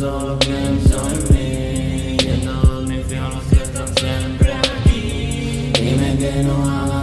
solo 0.00 0.38
pienso 0.38 0.96
en 1.10 1.34
mí. 1.34 2.16
Y 2.22 2.28
en 2.28 2.44
todos 2.46 2.88
mis 2.88 3.04
fianos 3.06 3.44
que 3.50 3.62
están 3.62 3.88
siempre 3.98 4.54
aquí. 4.54 5.72
Dime 5.74 6.16
que 6.18 6.42
no 6.42 6.70
hagas. 6.70 6.99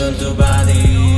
girl 0.00 0.14
to 0.14 0.34
body. 0.34 1.09